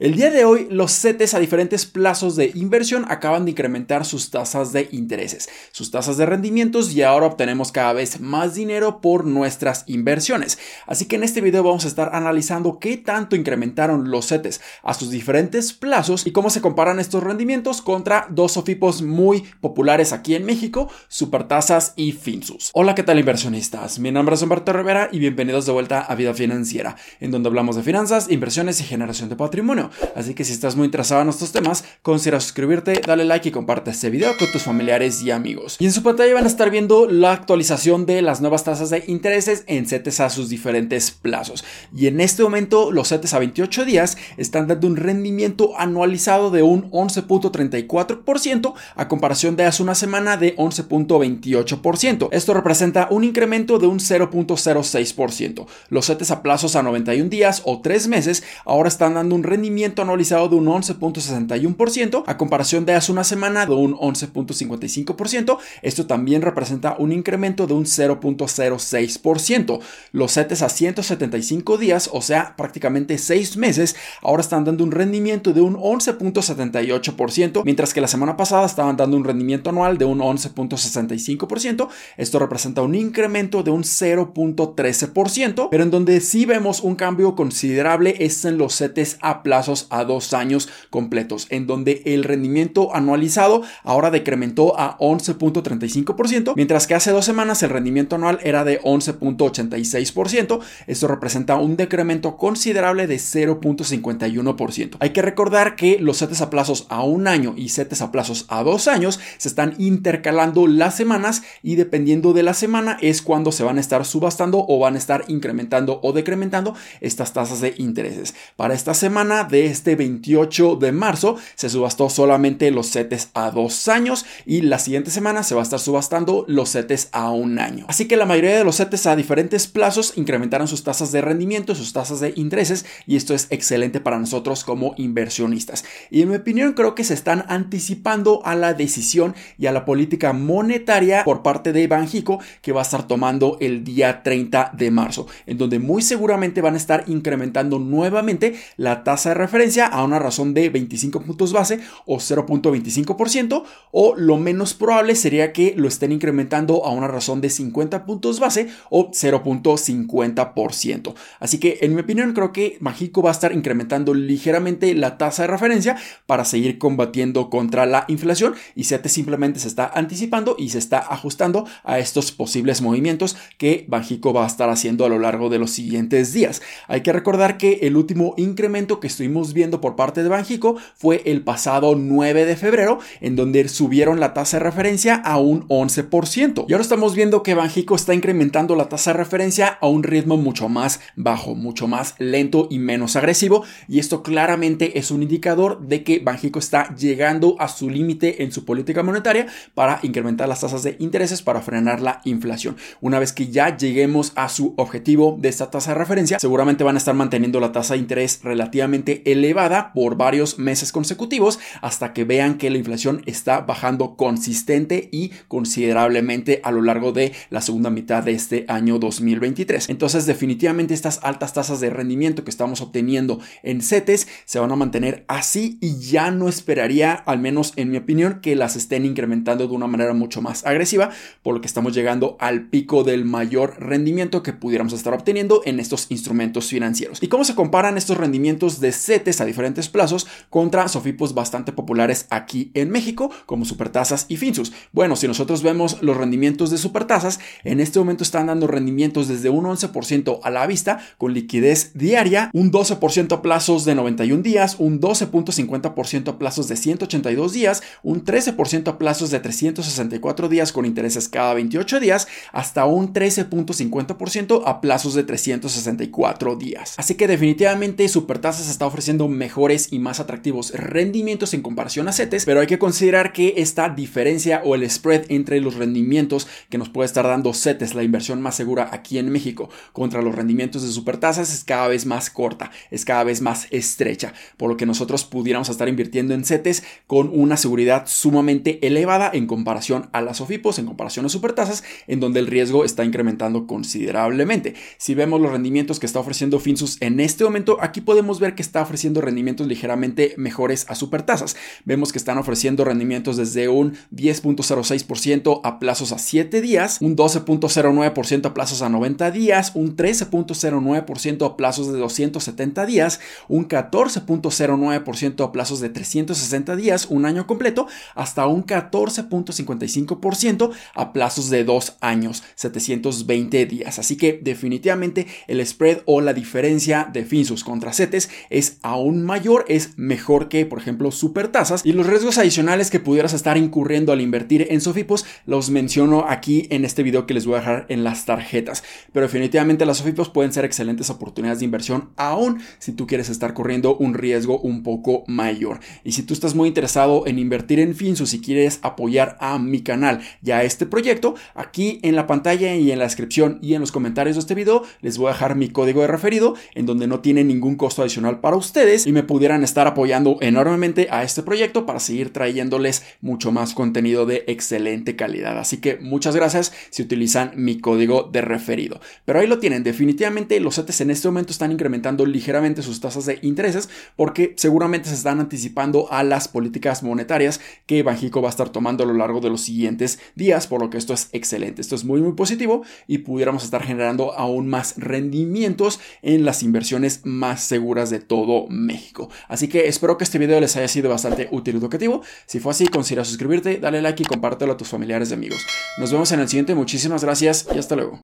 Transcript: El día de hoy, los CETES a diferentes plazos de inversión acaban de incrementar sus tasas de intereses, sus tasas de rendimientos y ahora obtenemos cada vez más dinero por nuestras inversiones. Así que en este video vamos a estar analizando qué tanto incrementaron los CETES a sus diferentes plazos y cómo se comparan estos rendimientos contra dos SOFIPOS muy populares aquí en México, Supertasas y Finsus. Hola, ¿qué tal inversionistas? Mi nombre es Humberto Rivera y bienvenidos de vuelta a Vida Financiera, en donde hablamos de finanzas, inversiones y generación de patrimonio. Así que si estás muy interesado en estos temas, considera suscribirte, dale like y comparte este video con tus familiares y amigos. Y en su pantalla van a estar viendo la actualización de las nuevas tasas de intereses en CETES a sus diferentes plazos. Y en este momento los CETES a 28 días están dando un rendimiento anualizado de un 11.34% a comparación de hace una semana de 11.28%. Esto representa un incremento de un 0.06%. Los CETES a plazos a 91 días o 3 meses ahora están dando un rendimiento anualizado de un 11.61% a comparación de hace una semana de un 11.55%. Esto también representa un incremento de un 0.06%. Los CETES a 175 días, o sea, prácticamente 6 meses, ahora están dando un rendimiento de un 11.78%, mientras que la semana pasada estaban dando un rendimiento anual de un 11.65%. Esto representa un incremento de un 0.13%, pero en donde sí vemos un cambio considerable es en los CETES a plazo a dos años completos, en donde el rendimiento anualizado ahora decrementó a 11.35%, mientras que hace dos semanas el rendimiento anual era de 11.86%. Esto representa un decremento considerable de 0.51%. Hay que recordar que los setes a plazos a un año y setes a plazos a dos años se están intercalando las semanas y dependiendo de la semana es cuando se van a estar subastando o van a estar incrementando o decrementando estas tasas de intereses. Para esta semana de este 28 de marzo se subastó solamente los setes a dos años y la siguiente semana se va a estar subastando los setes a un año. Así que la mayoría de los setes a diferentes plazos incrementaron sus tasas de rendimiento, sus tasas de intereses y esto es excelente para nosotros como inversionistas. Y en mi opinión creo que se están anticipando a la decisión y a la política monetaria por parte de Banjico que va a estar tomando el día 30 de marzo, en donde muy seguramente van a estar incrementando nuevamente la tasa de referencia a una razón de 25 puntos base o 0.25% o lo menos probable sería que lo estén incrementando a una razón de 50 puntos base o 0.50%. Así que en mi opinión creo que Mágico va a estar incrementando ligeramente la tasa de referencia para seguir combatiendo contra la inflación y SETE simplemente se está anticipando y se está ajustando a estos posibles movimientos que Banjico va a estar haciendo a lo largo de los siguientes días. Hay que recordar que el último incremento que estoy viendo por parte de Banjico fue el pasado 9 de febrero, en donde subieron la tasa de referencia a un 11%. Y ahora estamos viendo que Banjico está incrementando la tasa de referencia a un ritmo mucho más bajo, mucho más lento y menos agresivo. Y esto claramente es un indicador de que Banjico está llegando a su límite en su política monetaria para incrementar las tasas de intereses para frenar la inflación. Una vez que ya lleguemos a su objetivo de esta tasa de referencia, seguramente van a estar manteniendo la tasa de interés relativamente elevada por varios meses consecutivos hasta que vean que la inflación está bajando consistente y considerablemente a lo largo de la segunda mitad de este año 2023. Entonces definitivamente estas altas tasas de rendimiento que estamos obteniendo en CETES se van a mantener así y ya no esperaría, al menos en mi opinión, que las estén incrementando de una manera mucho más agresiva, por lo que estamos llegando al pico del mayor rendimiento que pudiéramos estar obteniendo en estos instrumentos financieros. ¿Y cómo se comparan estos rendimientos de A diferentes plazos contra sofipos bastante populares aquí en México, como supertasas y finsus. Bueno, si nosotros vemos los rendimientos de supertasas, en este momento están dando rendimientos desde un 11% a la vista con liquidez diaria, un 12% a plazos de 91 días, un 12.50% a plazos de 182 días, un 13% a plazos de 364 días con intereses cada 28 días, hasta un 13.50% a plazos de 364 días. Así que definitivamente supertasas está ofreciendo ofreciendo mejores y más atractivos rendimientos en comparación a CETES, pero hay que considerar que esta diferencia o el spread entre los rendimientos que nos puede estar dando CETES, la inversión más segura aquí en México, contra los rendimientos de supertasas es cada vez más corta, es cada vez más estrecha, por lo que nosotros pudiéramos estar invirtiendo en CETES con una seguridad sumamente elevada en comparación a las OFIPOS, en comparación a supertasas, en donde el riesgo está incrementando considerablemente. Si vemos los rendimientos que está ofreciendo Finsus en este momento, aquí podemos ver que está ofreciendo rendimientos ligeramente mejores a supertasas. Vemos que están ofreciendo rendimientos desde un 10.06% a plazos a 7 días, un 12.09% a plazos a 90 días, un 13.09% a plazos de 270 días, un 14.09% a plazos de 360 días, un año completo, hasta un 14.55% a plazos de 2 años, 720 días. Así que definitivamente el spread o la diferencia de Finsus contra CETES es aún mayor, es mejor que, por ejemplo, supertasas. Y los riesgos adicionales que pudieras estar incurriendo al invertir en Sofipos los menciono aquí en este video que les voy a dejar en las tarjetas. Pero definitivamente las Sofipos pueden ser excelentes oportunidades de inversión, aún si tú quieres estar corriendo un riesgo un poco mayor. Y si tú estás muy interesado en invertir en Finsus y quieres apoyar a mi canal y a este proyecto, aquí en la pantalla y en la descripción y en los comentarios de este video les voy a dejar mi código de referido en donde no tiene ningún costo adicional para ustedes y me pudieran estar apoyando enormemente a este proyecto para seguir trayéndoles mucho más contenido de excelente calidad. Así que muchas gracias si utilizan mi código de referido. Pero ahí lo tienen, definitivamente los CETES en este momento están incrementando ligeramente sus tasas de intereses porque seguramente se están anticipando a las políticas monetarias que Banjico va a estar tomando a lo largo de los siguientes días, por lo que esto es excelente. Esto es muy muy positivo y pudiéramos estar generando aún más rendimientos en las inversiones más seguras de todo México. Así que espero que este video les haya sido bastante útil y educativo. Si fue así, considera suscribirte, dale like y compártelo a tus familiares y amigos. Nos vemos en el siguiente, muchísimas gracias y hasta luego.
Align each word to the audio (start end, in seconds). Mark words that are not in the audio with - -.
El 0.00 0.14
día 0.14 0.30
de 0.30 0.44
hoy, 0.44 0.68
los 0.70 0.92
CETES 0.92 1.34
a 1.34 1.40
diferentes 1.40 1.84
plazos 1.84 2.36
de 2.36 2.52
inversión 2.54 3.04
acaban 3.08 3.44
de 3.44 3.50
incrementar 3.50 4.04
sus 4.04 4.30
tasas 4.30 4.72
de 4.72 4.88
intereses, 4.92 5.48
sus 5.72 5.90
tasas 5.90 6.16
de 6.16 6.24
rendimientos 6.24 6.94
y 6.94 7.02
ahora 7.02 7.26
obtenemos 7.26 7.72
cada 7.72 7.94
vez 7.94 8.20
más 8.20 8.54
dinero 8.54 9.00
por 9.00 9.24
nuestras 9.24 9.82
inversiones. 9.88 10.56
Así 10.86 11.06
que 11.06 11.16
en 11.16 11.24
este 11.24 11.40
video 11.40 11.64
vamos 11.64 11.84
a 11.84 11.88
estar 11.88 12.14
analizando 12.14 12.78
qué 12.78 12.96
tanto 12.96 13.34
incrementaron 13.34 14.08
los 14.08 14.28
CETES 14.28 14.60
a 14.84 14.94
sus 14.94 15.10
diferentes 15.10 15.72
plazos 15.72 16.28
y 16.28 16.30
cómo 16.30 16.50
se 16.50 16.60
comparan 16.60 17.00
estos 17.00 17.24
rendimientos 17.24 17.82
contra 17.82 18.28
dos 18.30 18.52
SOFIPOS 18.52 19.02
muy 19.02 19.40
populares 19.60 20.12
aquí 20.12 20.36
en 20.36 20.46
México, 20.46 20.88
Supertasas 21.08 21.94
y 21.96 22.12
Finsus. 22.12 22.70
Hola, 22.72 22.94
¿qué 22.94 23.02
tal 23.02 23.18
inversionistas? 23.18 23.98
Mi 23.98 24.12
nombre 24.12 24.36
es 24.36 24.42
Humberto 24.42 24.72
Rivera 24.72 25.08
y 25.10 25.18
bienvenidos 25.18 25.66
de 25.66 25.72
vuelta 25.72 26.02
a 26.02 26.14
Vida 26.14 26.34
Financiera, 26.34 26.94
en 27.18 27.32
donde 27.32 27.48
hablamos 27.48 27.74
de 27.74 27.82
finanzas, 27.82 28.30
inversiones 28.30 28.80
y 28.80 28.84
generación 28.84 29.28
de 29.28 29.34
patrimonio. 29.34 29.87
Así 30.14 30.34
que 30.34 30.44
si 30.44 30.52
estás 30.52 30.76
muy 30.76 30.86
interesado 30.86 31.22
en 31.22 31.28
estos 31.28 31.52
temas, 31.52 31.84
considera 32.02 32.40
suscribirte, 32.40 33.00
dale 33.06 33.24
like 33.24 33.48
y 33.48 33.52
comparte 33.52 33.90
este 33.90 34.10
video 34.10 34.36
con 34.38 34.50
tus 34.52 34.62
familiares 34.62 35.22
y 35.22 35.30
amigos. 35.30 35.76
Y 35.78 35.86
en 35.86 35.92
su 35.92 36.02
pantalla 36.02 36.34
van 36.34 36.44
a 36.44 36.48
estar 36.48 36.70
viendo 36.70 37.06
la 37.06 37.32
actualización 37.32 38.06
de 38.06 38.22
las 38.22 38.40
nuevas 38.40 38.64
tasas 38.64 38.90
de 38.90 39.04
intereses 39.06 39.64
en 39.66 39.86
CETES 39.86 40.20
a 40.20 40.30
sus 40.30 40.48
diferentes 40.48 41.10
plazos. 41.10 41.64
Y 41.94 42.06
en 42.06 42.20
este 42.20 42.42
momento 42.42 42.92
los 42.92 43.08
CETES 43.08 43.34
a 43.34 43.38
28 43.38 43.84
días 43.84 44.16
están 44.36 44.66
dando 44.66 44.86
un 44.86 44.96
rendimiento 44.96 45.78
anualizado 45.78 46.50
de 46.50 46.62
un 46.62 46.90
11.34% 46.90 48.74
a 48.96 49.08
comparación 49.08 49.56
de 49.56 49.64
hace 49.64 49.82
una 49.82 49.94
semana 49.94 50.36
de 50.36 50.56
11.28%. 50.56 52.28
Esto 52.32 52.54
representa 52.54 53.08
un 53.10 53.24
incremento 53.24 53.78
de 53.78 53.86
un 53.86 53.98
0.06%. 53.98 55.66
Los 55.88 56.06
CETES 56.06 56.30
a 56.30 56.42
plazos 56.42 56.76
a 56.76 56.82
91 56.82 57.28
días 57.28 57.62
o 57.64 57.80
3 57.80 58.08
meses 58.08 58.42
ahora 58.64 58.88
están 58.88 59.14
dando 59.14 59.34
un 59.34 59.42
rendimiento 59.42 59.77
anualizado 59.84 60.48
de 60.48 60.56
un 60.56 60.66
11.61% 60.66 62.24
a 62.26 62.36
comparación 62.36 62.84
de 62.84 62.94
hace 62.94 63.12
una 63.12 63.24
semana 63.24 63.66
de 63.66 63.74
un 63.74 63.94
11.55%. 63.94 65.58
Esto 65.82 66.06
también 66.06 66.42
representa 66.42 66.96
un 66.98 67.12
incremento 67.12 67.66
de 67.66 67.74
un 67.74 67.84
0.06%. 67.84 69.80
Los 70.12 70.32
CETES 70.32 70.62
a 70.62 70.68
175 70.68 71.78
días, 71.78 72.10
o 72.12 72.22
sea, 72.22 72.54
prácticamente 72.56 73.18
6 73.18 73.56
meses, 73.56 73.96
ahora 74.22 74.42
están 74.42 74.64
dando 74.64 74.84
un 74.84 74.90
rendimiento 74.90 75.52
de 75.52 75.60
un 75.60 75.76
11.78%, 75.76 77.62
mientras 77.64 77.94
que 77.94 78.00
la 78.00 78.08
semana 78.08 78.36
pasada 78.36 78.66
estaban 78.66 78.96
dando 78.96 79.16
un 79.16 79.24
rendimiento 79.24 79.70
anual 79.70 79.98
de 79.98 80.04
un 80.04 80.20
11.65%. 80.20 81.88
Esto 82.16 82.38
representa 82.38 82.82
un 82.82 82.94
incremento 82.94 83.62
de 83.62 83.70
un 83.70 83.82
0.13%, 83.82 85.68
pero 85.70 85.82
en 85.82 85.90
donde 85.90 86.20
sí 86.20 86.46
vemos 86.46 86.80
un 86.80 86.96
cambio 86.96 87.34
considerable 87.34 88.16
es 88.18 88.44
en 88.44 88.58
los 88.58 88.76
CETES 88.76 89.18
a 89.20 89.42
plazo 89.42 89.67
a 89.90 90.04
dos 90.04 90.32
años 90.32 90.68
completos, 90.90 91.46
en 91.50 91.66
donde 91.66 92.02
el 92.04 92.24
rendimiento 92.24 92.94
anualizado 92.94 93.62
ahora 93.82 94.10
decrementó 94.10 94.78
a 94.78 94.96
11.35%, 94.98 96.54
mientras 96.56 96.86
que 96.86 96.94
hace 96.94 97.10
dos 97.10 97.24
semanas 97.24 97.62
el 97.62 97.70
rendimiento 97.70 98.16
anual 98.16 98.38
era 98.42 98.64
de 98.64 98.80
11.86%. 98.82 100.60
Esto 100.86 101.08
representa 101.08 101.56
un 101.56 101.76
decremento 101.76 102.36
considerable 102.36 103.06
de 103.06 103.16
0.51%. 103.16 104.96
Hay 105.00 105.10
que 105.10 105.22
recordar 105.22 105.76
que 105.76 105.98
los 105.98 106.18
setes 106.18 106.40
a 106.40 106.50
plazos 106.50 106.86
a 106.88 107.02
un 107.02 107.26
año 107.26 107.54
y 107.56 107.68
setes 107.68 108.02
a 108.02 108.10
plazos 108.10 108.46
a 108.48 108.62
dos 108.62 108.88
años 108.88 109.20
se 109.36 109.48
están 109.48 109.74
intercalando 109.78 110.66
las 110.66 110.96
semanas 110.96 111.42
y 111.62 111.76
dependiendo 111.76 112.32
de 112.32 112.42
la 112.42 112.54
semana 112.54 112.98
es 113.00 113.22
cuando 113.22 113.52
se 113.52 113.64
van 113.64 113.78
a 113.78 113.80
estar 113.80 114.04
subastando 114.04 114.64
o 114.66 114.78
van 114.78 114.94
a 114.94 114.98
estar 114.98 115.24
incrementando 115.28 116.00
o 116.02 116.12
decrementando 116.12 116.74
estas 117.00 117.32
tasas 117.32 117.60
de 117.60 117.74
intereses. 117.78 118.34
Para 118.56 118.74
esta 118.74 118.94
semana 118.94 119.44
de 119.44 119.57
este 119.66 119.96
28 119.96 120.76
de 120.76 120.92
marzo 120.92 121.36
se 121.54 121.68
subastó 121.68 122.10
solamente 122.10 122.70
los 122.70 122.88
setes 122.88 123.30
a 123.34 123.50
dos 123.50 123.88
años 123.88 124.24
y 124.46 124.62
la 124.62 124.78
siguiente 124.78 125.10
semana 125.10 125.42
se 125.42 125.54
va 125.54 125.62
a 125.62 125.64
estar 125.64 125.80
subastando 125.80 126.44
los 126.48 126.70
setes 126.70 127.08
a 127.12 127.30
un 127.30 127.58
año. 127.58 127.86
Así 127.88 128.06
que 128.06 128.16
la 128.16 128.26
mayoría 128.26 128.56
de 128.56 128.64
los 128.64 128.76
setes 128.76 129.06
a 129.06 129.16
diferentes 129.16 129.66
plazos 129.66 130.12
incrementaron 130.16 130.68
sus 130.68 130.82
tasas 130.82 131.12
de 131.12 131.20
rendimiento, 131.20 131.74
sus 131.74 131.92
tasas 131.92 132.20
de 132.20 132.32
intereses 132.36 132.84
y 133.06 133.16
esto 133.16 133.34
es 133.34 133.46
excelente 133.50 134.00
para 134.00 134.18
nosotros 134.18 134.64
como 134.64 134.94
inversionistas. 134.96 135.84
Y 136.10 136.22
en 136.22 136.30
mi 136.30 136.36
opinión 136.36 136.72
creo 136.72 136.94
que 136.94 137.04
se 137.04 137.14
están 137.14 137.44
anticipando 137.48 138.40
a 138.44 138.54
la 138.54 138.74
decisión 138.74 139.34
y 139.58 139.66
a 139.66 139.72
la 139.72 139.84
política 139.84 140.32
monetaria 140.32 141.24
por 141.24 141.42
parte 141.42 141.72
de 141.72 141.86
Banjico 141.86 142.40
que 142.62 142.72
va 142.72 142.80
a 142.80 142.84
estar 142.84 143.06
tomando 143.06 143.56
el 143.60 143.84
día 143.84 144.22
30 144.22 144.72
de 144.74 144.90
marzo, 144.90 145.26
en 145.46 145.58
donde 145.58 145.78
muy 145.78 146.02
seguramente 146.02 146.60
van 146.60 146.74
a 146.74 146.78
estar 146.78 147.04
incrementando 147.06 147.78
nuevamente 147.78 148.58
la 148.76 149.04
tasa 149.04 149.30
de 149.30 149.34
referencia 149.48 149.86
a 149.86 150.04
una 150.04 150.18
razón 150.18 150.52
de 150.52 150.68
25 150.68 151.22
puntos 151.22 151.54
base 151.54 151.80
o 152.04 152.18
0.25% 152.18 153.62
o 153.90 154.14
lo 154.14 154.36
menos 154.36 154.74
probable 154.74 155.14
sería 155.14 155.54
que 155.54 155.72
lo 155.76 155.88
estén 155.88 156.12
incrementando 156.12 156.84
a 156.84 156.90
una 156.90 157.08
razón 157.08 157.40
de 157.40 157.48
50 157.48 158.04
puntos 158.04 158.40
base 158.40 158.68
o 158.90 159.10
0.50%. 159.10 161.14
Así 161.40 161.58
que 161.58 161.78
en 161.80 161.94
mi 161.94 162.02
opinión 162.02 162.34
creo 162.34 162.52
que 162.52 162.76
Mágico 162.80 163.22
va 163.22 163.30
a 163.30 163.32
estar 163.32 163.52
incrementando 163.52 164.12
ligeramente 164.12 164.94
la 164.94 165.16
tasa 165.16 165.42
de 165.42 165.48
referencia 165.48 165.96
para 166.26 166.44
seguir 166.44 166.78
combatiendo 166.78 167.48
contra 167.48 167.86
la 167.86 168.04
inflación 168.08 168.54
y 168.74 168.84
SETE 168.84 169.08
simplemente 169.08 169.60
se 169.60 169.68
está 169.68 169.90
anticipando 169.94 170.56
y 170.58 170.68
se 170.68 170.78
está 170.78 170.98
ajustando 170.98 171.66
a 171.84 171.98
estos 171.98 172.32
posibles 172.32 172.82
movimientos 172.82 173.36
que 173.56 173.86
Banjico 173.88 174.34
va 174.34 174.44
a 174.44 174.48
estar 174.48 174.68
haciendo 174.68 175.06
a 175.06 175.08
lo 175.08 175.18
largo 175.18 175.48
de 175.48 175.58
los 175.58 175.70
siguientes 175.70 176.34
días. 176.34 176.60
Hay 176.86 177.02
que 177.02 177.12
recordar 177.12 177.56
que 177.56 177.78
el 177.82 177.96
último 177.96 178.34
incremento 178.36 179.00
que 179.00 179.08
estoy 179.28 179.54
viendo 179.54 179.80
por 179.80 179.96
parte 179.96 180.22
de 180.22 180.28
Banjico 180.28 180.76
fue 180.96 181.22
el 181.24 181.42
pasado 181.42 181.94
9 181.94 182.44
de 182.44 182.56
febrero, 182.56 182.98
en 183.20 183.36
donde 183.36 183.68
subieron 183.68 184.20
la 184.20 184.34
tasa 184.34 184.58
de 184.58 184.64
referencia 184.64 185.14
a 185.14 185.38
un 185.38 185.66
11%. 185.68 186.64
Y 186.68 186.72
ahora 186.72 186.82
estamos 186.82 187.14
viendo 187.14 187.42
que 187.42 187.54
Banjico 187.54 187.94
está 187.94 188.14
incrementando 188.14 188.76
la 188.76 188.88
tasa 188.88 189.12
de 189.12 189.18
referencia 189.18 189.78
a 189.80 189.86
un 189.86 190.02
ritmo 190.02 190.36
mucho 190.36 190.68
más 190.68 191.00
bajo, 191.16 191.54
mucho 191.54 191.86
más 191.86 192.14
lento 192.18 192.68
y 192.70 192.78
menos 192.78 193.16
agresivo. 193.16 193.64
Y 193.88 193.98
esto 193.98 194.22
claramente 194.22 194.98
es 194.98 195.10
un 195.10 195.22
indicador 195.22 195.80
de 195.80 196.02
que 196.02 196.18
Banjico 196.18 196.58
está 196.58 196.94
llegando 196.96 197.56
a 197.58 197.68
su 197.68 197.90
límite 197.90 198.42
en 198.42 198.52
su 198.52 198.64
política 198.64 199.02
monetaria 199.02 199.46
para 199.74 200.00
incrementar 200.02 200.48
las 200.48 200.60
tasas 200.60 200.82
de 200.82 200.96
intereses 200.98 201.42
para 201.42 201.60
frenar 201.60 202.00
la 202.00 202.20
inflación. 202.24 202.76
Una 203.00 203.18
vez 203.18 203.32
que 203.32 203.48
ya 203.48 203.76
lleguemos 203.76 204.32
a 204.34 204.48
su 204.48 204.74
objetivo 204.76 205.36
de 205.38 205.48
esta 205.48 205.70
tasa 205.70 205.92
de 205.92 205.98
referencia, 205.98 206.38
seguramente 206.38 206.84
van 206.84 206.96
a 206.96 206.98
estar 206.98 207.14
manteniendo 207.14 207.60
la 207.60 207.72
tasa 207.72 207.94
de 207.94 208.00
interés 208.00 208.40
relativamente 208.42 209.17
elevada 209.24 209.92
por 209.92 210.16
varios 210.16 210.58
meses 210.58 210.92
consecutivos 210.92 211.58
hasta 211.82 212.12
que 212.12 212.24
vean 212.24 212.58
que 212.58 212.70
la 212.70 212.78
inflación 212.78 213.22
está 213.26 213.60
bajando 213.60 214.16
consistente 214.16 215.08
y 215.12 215.30
considerablemente 215.48 216.60
a 216.62 216.70
lo 216.70 216.82
largo 216.82 217.12
de 217.12 217.32
la 217.50 217.60
segunda 217.60 217.90
mitad 217.90 218.22
de 218.22 218.32
este 218.32 218.64
año 218.68 218.98
2023. 218.98 219.88
Entonces 219.88 220.26
definitivamente 220.26 220.94
estas 220.94 221.20
altas 221.22 221.52
tasas 221.52 221.80
de 221.80 221.90
rendimiento 221.90 222.44
que 222.44 222.50
estamos 222.50 222.80
obteniendo 222.80 223.40
en 223.62 223.82
CETES 223.82 224.28
se 224.44 224.58
van 224.58 224.72
a 224.72 224.76
mantener 224.76 225.24
así 225.28 225.78
y 225.80 225.98
ya 225.98 226.30
no 226.30 226.48
esperaría, 226.48 227.12
al 227.12 227.38
menos 227.38 227.72
en 227.76 227.90
mi 227.90 227.96
opinión, 227.96 228.40
que 228.40 228.56
las 228.56 228.76
estén 228.76 229.04
incrementando 229.04 229.66
de 229.66 229.74
una 229.74 229.86
manera 229.86 230.14
mucho 230.14 230.42
más 230.42 230.64
agresiva, 230.66 231.10
por 231.42 231.54
lo 231.54 231.60
que 231.60 231.66
estamos 231.66 231.94
llegando 231.94 232.36
al 232.40 232.68
pico 232.68 233.04
del 233.04 233.24
mayor 233.24 233.76
rendimiento 233.78 234.42
que 234.42 234.52
pudiéramos 234.52 234.92
estar 234.92 235.14
obteniendo 235.14 235.62
en 235.64 235.80
estos 235.80 236.06
instrumentos 236.10 236.68
financieros. 236.68 237.22
¿Y 237.22 237.28
cómo 237.28 237.44
se 237.44 237.54
comparan 237.54 237.96
estos 237.96 238.16
rendimientos 238.16 238.80
de 238.80 238.92
A 239.08 239.44
diferentes 239.44 239.88
plazos 239.88 240.26
contra 240.50 240.88
sofipos 240.88 241.34
bastante 241.34 241.72
populares 241.72 242.26
aquí 242.30 242.70
en 242.74 242.90
México, 242.90 243.30
como 243.46 243.64
supertasas 243.64 244.26
y 244.28 244.36
finsus. 244.36 244.72
Bueno, 244.92 245.16
si 245.16 245.26
nosotros 245.28 245.62
vemos 245.62 246.02
los 246.02 246.16
rendimientos 246.16 246.70
de 246.70 246.78
supertasas, 246.78 247.40
en 247.64 247.80
este 247.80 247.98
momento 247.98 248.22
están 248.22 248.46
dando 248.46 248.66
rendimientos 248.66 249.28
desde 249.28 249.50
un 249.50 249.64
11% 249.64 250.40
a 250.42 250.50
la 250.50 250.66
vista 250.66 251.00
con 251.18 251.34
liquidez 251.34 251.92
diaria, 251.94 252.50
un 252.52 252.70
12% 252.70 253.32
a 253.32 253.42
plazos 253.42 253.84
de 253.84 253.94
91 253.94 254.42
días, 254.42 254.76
un 254.78 255.00
12.50% 255.00 256.28
a 256.28 256.38
plazos 256.38 256.68
de 256.68 256.76
182 256.76 257.52
días, 257.52 257.82
un 258.02 258.24
13% 258.24 258.88
a 258.88 258.98
plazos 258.98 259.30
de 259.30 259.40
364 259.40 260.48
días 260.48 260.72
con 260.72 260.84
intereses 260.84 261.28
cada 261.28 261.54
28 261.54 262.00
días, 262.00 262.28
hasta 262.52 262.86
un 262.86 263.12
13.50% 263.12 264.62
a 264.64 264.80
plazos 264.80 265.14
de 265.14 265.24
364 265.24 266.56
días. 266.56 266.94
Así 266.96 267.14
que 267.14 267.26
definitivamente 267.26 268.08
supertasas 268.08 268.68
está 268.68 268.86
ofreciendo 268.86 268.97
ofreciendo 268.98 269.28
mejores 269.28 269.92
y 269.92 270.00
más 270.00 270.18
atractivos 270.18 270.72
rendimientos 270.72 271.54
en 271.54 271.62
comparación 271.62 272.08
a 272.08 272.12
CETES, 272.12 272.44
pero 272.44 272.58
hay 272.58 272.66
que 272.66 272.80
considerar 272.80 273.32
que 273.32 273.54
esta 273.58 273.88
diferencia 273.90 274.60
o 274.64 274.74
el 274.74 274.90
spread 274.90 275.26
entre 275.28 275.60
los 275.60 275.76
rendimientos 275.76 276.48
que 276.68 276.78
nos 276.78 276.88
puede 276.88 277.06
estar 277.06 277.24
dando 277.24 277.54
CETES, 277.54 277.94
la 277.94 278.02
inversión 278.02 278.42
más 278.42 278.56
segura 278.56 278.88
aquí 278.90 279.18
en 279.18 279.30
México, 279.30 279.70
contra 279.92 280.20
los 280.20 280.34
rendimientos 280.34 280.82
de 280.82 280.88
supertasas 280.88 281.54
es 281.54 281.62
cada 281.62 281.86
vez 281.86 282.06
más 282.06 282.28
corta, 282.28 282.72
es 282.90 283.04
cada 283.04 283.22
vez 283.22 283.40
más 283.40 283.68
estrecha, 283.70 284.34
por 284.56 284.68
lo 284.68 284.76
que 284.76 284.84
nosotros 284.84 285.24
pudiéramos 285.24 285.68
estar 285.68 285.88
invirtiendo 285.88 286.34
en 286.34 286.44
CETES 286.44 286.82
con 287.06 287.30
una 287.32 287.56
seguridad 287.56 288.08
sumamente 288.08 288.84
elevada 288.84 289.30
en 289.32 289.46
comparación 289.46 290.10
a 290.12 290.22
las 290.22 290.40
OFIPOS, 290.40 290.80
en 290.80 290.86
comparación 290.86 291.24
a 291.24 291.28
supertasas, 291.28 291.84
en 292.08 292.18
donde 292.18 292.40
el 292.40 292.48
riesgo 292.48 292.84
está 292.84 293.04
incrementando 293.04 293.68
considerablemente. 293.68 294.74
Si 294.96 295.14
vemos 295.14 295.40
los 295.40 295.52
rendimientos 295.52 296.00
que 296.00 296.06
está 296.06 296.18
ofreciendo 296.18 296.58
Finsus 296.58 297.00
en 297.00 297.20
este 297.20 297.44
momento, 297.44 297.78
aquí 297.80 298.00
podemos 298.00 298.40
ver 298.40 298.56
que 298.56 298.62
está 298.62 298.87
ofreciendo 298.88 299.20
rendimientos 299.20 299.66
ligeramente 299.66 300.32
mejores 300.38 300.86
a 300.88 300.94
supertasas. 300.94 301.56
Vemos 301.84 302.10
que 302.10 302.16
están 302.18 302.38
ofreciendo 302.38 302.86
rendimientos 302.86 303.36
desde 303.36 303.68
un 303.68 303.98
10.06% 304.14 305.60
a 305.62 305.78
plazos 305.78 306.12
a 306.12 306.18
7 306.18 306.62
días, 306.62 306.96
un 307.02 307.16
12.09% 307.16 308.46
a 308.46 308.54
plazos 308.54 308.80
a 308.80 308.88
90 308.88 309.30
días, 309.30 309.72
un 309.74 309.94
13.09% 309.94 311.46
a 311.46 311.56
plazos 311.56 311.92
de 311.92 311.98
270 311.98 312.86
días, 312.86 313.20
un 313.48 313.68
14.09% 313.68 315.44
a 315.44 315.52
plazos 315.52 315.80
de 315.80 315.90
360 315.90 316.76
días, 316.76 317.08
un 317.10 317.26
año 317.26 317.46
completo, 317.46 317.88
hasta 318.14 318.46
un 318.46 318.64
14.55% 318.64 320.70
a 320.94 321.12
plazos 321.12 321.50
de 321.50 321.64
2 321.64 321.98
años, 322.00 322.42
720 322.54 323.66
días. 323.66 323.98
Así 323.98 324.16
que 324.16 324.40
definitivamente 324.42 325.26
el 325.46 325.66
spread 325.66 325.98
o 326.06 326.22
la 326.22 326.32
diferencia 326.32 327.06
de 327.12 327.24
Finsus 327.24 327.64
contra 327.64 327.92
CETES 327.92 328.30
es 328.50 328.77
aún 328.82 329.22
mayor, 329.22 329.64
es 329.68 329.96
mejor 329.96 330.48
que, 330.48 330.66
por 330.66 330.78
ejemplo, 330.78 331.10
supertasas. 331.10 331.84
Y 331.84 331.92
los 331.92 332.06
riesgos 332.06 332.38
adicionales 332.38 332.90
que 332.90 333.00
pudieras 333.00 333.32
estar 333.32 333.56
incurriendo 333.56 334.12
al 334.12 334.20
invertir 334.20 334.66
en 334.70 334.80
Sofipos 334.80 335.24
los 335.46 335.70
menciono 335.70 336.24
aquí 336.28 336.66
en 336.70 336.84
este 336.84 337.02
video 337.02 337.26
que 337.26 337.34
les 337.34 337.46
voy 337.46 337.56
a 337.56 337.58
dejar 337.58 337.86
en 337.88 338.04
las 338.04 338.24
tarjetas. 338.24 338.82
Pero 339.12 339.26
definitivamente 339.26 339.86
las 339.86 339.98
Sofipos 339.98 340.28
pueden 340.28 340.52
ser 340.52 340.64
excelentes 340.64 341.10
oportunidades 341.10 341.60
de 341.60 341.64
inversión, 341.64 342.10
aún 342.16 342.60
si 342.78 342.92
tú 342.92 343.06
quieres 343.06 343.28
estar 343.28 343.54
corriendo 343.54 343.96
un 343.96 344.14
riesgo 344.14 344.58
un 344.60 344.82
poco 344.82 345.24
mayor. 345.26 345.80
Y 346.04 346.12
si 346.12 346.22
tú 346.22 346.34
estás 346.34 346.54
muy 346.54 346.68
interesado 346.68 347.26
en 347.26 347.38
invertir 347.38 347.80
en 347.80 347.94
Finsus 347.94 348.34
y 348.34 348.40
quieres 348.40 348.78
apoyar 348.82 349.36
a 349.40 349.58
mi 349.58 349.82
canal 349.82 350.20
y 350.42 350.50
a 350.50 350.62
este 350.62 350.86
proyecto, 350.86 351.34
aquí 351.54 351.98
en 352.02 352.16
la 352.16 352.26
pantalla 352.26 352.74
y 352.76 352.90
en 352.92 352.98
la 352.98 353.04
descripción 353.04 353.58
y 353.62 353.74
en 353.74 353.80
los 353.80 353.92
comentarios 353.92 354.36
de 354.36 354.40
este 354.40 354.54
video 354.54 354.82
les 355.00 355.18
voy 355.18 355.28
a 355.28 355.32
dejar 355.32 355.56
mi 355.56 355.68
código 355.68 356.02
de 356.02 356.06
referido 356.06 356.54
en 356.74 356.86
donde 356.86 357.06
no 357.06 357.20
tiene 357.20 357.44
ningún 357.44 357.76
costo 357.76 358.02
adicional 358.02 358.40
para 358.40 358.56
ustedes 358.68 359.06
y 359.06 359.12
me 359.12 359.22
pudieran 359.22 359.64
estar 359.64 359.86
apoyando 359.86 360.38
enormemente 360.40 361.08
a 361.10 361.22
este 361.22 361.42
proyecto 361.42 361.86
para 361.86 362.00
seguir 362.00 362.32
trayéndoles 362.32 363.02
mucho 363.20 363.50
más 363.50 363.74
contenido 363.74 364.26
de 364.26 364.44
excelente 364.46 365.16
calidad. 365.16 365.58
Así 365.58 365.78
que 365.78 365.96
muchas 365.96 366.36
gracias 366.36 366.72
si 366.90 367.02
utilizan 367.02 367.52
mi 367.56 367.80
código 367.80 368.28
de 368.30 368.42
referido. 368.42 369.00
Pero 369.24 369.40
ahí 369.40 369.46
lo 369.46 369.58
tienen, 369.58 369.82
definitivamente 369.82 370.60
los 370.60 370.76
CETES 370.76 371.00
en 371.00 371.10
este 371.10 371.28
momento 371.28 371.52
están 371.52 371.72
incrementando 371.72 372.26
ligeramente 372.26 372.82
sus 372.82 373.00
tasas 373.00 373.26
de 373.26 373.38
intereses 373.42 373.88
porque 374.16 374.54
seguramente 374.56 375.08
se 375.08 375.14
están 375.14 375.40
anticipando 375.40 376.12
a 376.12 376.22
las 376.22 376.48
políticas 376.48 377.02
monetarias 377.02 377.60
que 377.86 378.02
Banjico 378.02 378.42
va 378.42 378.48
a 378.48 378.50
estar 378.50 378.68
tomando 378.68 379.04
a 379.04 379.06
lo 379.06 379.14
largo 379.14 379.40
de 379.40 379.50
los 379.50 379.62
siguientes 379.62 380.18
días, 380.34 380.66
por 380.66 380.82
lo 380.82 380.90
que 380.90 380.98
esto 380.98 381.14
es 381.14 381.30
excelente. 381.32 381.80
Esto 381.80 381.94
es 381.94 382.04
muy 382.04 382.20
muy 382.20 382.32
positivo 382.32 382.82
y 383.06 383.18
pudiéramos 383.18 383.64
estar 383.64 383.82
generando 383.82 384.32
aún 384.34 384.68
más 384.68 384.94
rendimientos 384.96 386.00
en 386.22 386.44
las 386.44 386.62
inversiones 386.62 387.22
más 387.24 387.62
seguras 387.62 388.10
de 388.10 388.20
todo 388.20 388.57
México. 388.68 389.30
Así 389.48 389.68
que 389.68 389.88
espero 389.88 390.18
que 390.18 390.24
este 390.24 390.38
video 390.38 390.60
les 390.60 390.76
haya 390.76 390.88
sido 390.88 391.10
bastante 391.10 391.48
útil 391.50 391.74
y 391.74 391.78
educativo. 391.78 392.22
Si 392.46 392.60
fue 392.60 392.72
así, 392.72 392.88
considera 392.88 393.24
suscribirte, 393.24 393.78
dale 393.78 394.02
like 394.02 394.22
y 394.22 394.26
compártelo 394.26 394.72
a 394.72 394.76
tus 394.76 394.88
familiares 394.88 395.30
y 395.30 395.34
amigos. 395.34 395.64
Nos 395.98 396.12
vemos 396.12 396.32
en 396.32 396.40
el 396.40 396.48
siguiente, 396.48 396.74
muchísimas 396.74 397.22
gracias 397.22 397.66
y 397.74 397.78
hasta 397.78 397.96
luego. 397.96 398.20